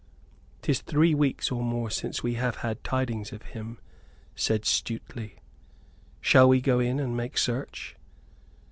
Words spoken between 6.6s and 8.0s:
in and make search?"